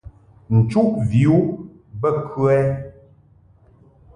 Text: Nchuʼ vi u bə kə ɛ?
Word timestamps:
Nchuʼ 0.57 0.89
vi 1.09 1.21
u 1.37 1.39
bə 1.99 2.09
kə 2.29 2.41
ɛ? 2.59 2.59